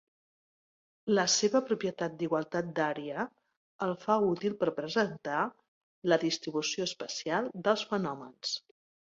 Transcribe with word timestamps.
La 1.17 1.25
seva 1.33 1.59
propietat 1.67 2.15
d'igualtat 2.21 2.71
d'àrea 2.79 3.25
el 3.89 3.93
fa 4.05 4.17
útil 4.31 4.57
per 4.63 4.73
presentar 4.81 5.45
la 6.13 6.21
distribució 6.27 6.89
espacial 6.91 7.53
dels 7.69 7.89
fenòmens. 7.93 8.59